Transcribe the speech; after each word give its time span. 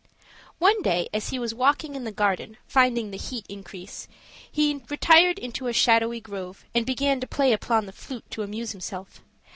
One 0.57 0.81
day 0.81 1.09
as 1.13 1.29
he 1.29 1.37
was 1.37 1.53
walking 1.53 1.93
in 1.93 2.05
the 2.05 2.11
garden, 2.11 2.57
finding 2.65 3.11
the 3.11 3.19
heat 3.19 3.45
increase, 3.47 4.07
he 4.51 4.81
retired 4.89 5.37
into 5.37 5.67
a 5.67 5.73
shady 5.73 6.19
grove 6.19 6.65
and 6.73 6.87
began 6.87 7.19
to 7.19 7.27
play 7.27 7.53
upon 7.53 7.85
the 7.85 7.91
flute 7.93 8.25
to 8.31 8.41
amuse 8.41 8.71
himself. 8.71 9.21